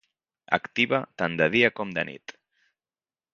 Activa 0.57 1.01
tant 1.23 1.35
de 1.41 1.49
dia 1.57 1.71
com 1.81 1.93
de 1.99 2.07
nit. 2.11 2.35